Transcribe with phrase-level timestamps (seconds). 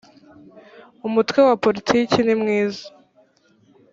[1.07, 2.85] umutwe wa politiki nimwiza